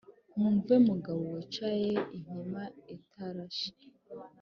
[0.33, 2.61] mwumve mugabo wicayeinkima
[2.95, 3.67] itarashe: